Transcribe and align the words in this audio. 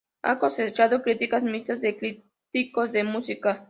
Ha 0.23 0.39
cosechado 0.39 1.03
críticas 1.03 1.43
mixtas 1.43 1.79
de 1.79 1.91
los 1.91 1.99
críticos 1.99 2.91
de 2.91 3.03
música. 3.03 3.59